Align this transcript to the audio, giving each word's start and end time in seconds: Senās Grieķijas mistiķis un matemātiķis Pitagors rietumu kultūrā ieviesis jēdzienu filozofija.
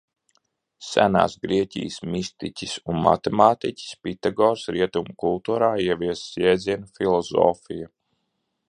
Senās 0.85 1.35
Grieķijas 1.43 1.97
mistiķis 2.15 2.73
un 2.93 2.99
matemātiķis 3.09 3.93
Pitagors 4.09 4.67
rietumu 4.79 5.15
kultūrā 5.27 5.71
ieviesis 5.89 6.45
jēdzienu 6.47 6.93
filozofija. 6.99 7.91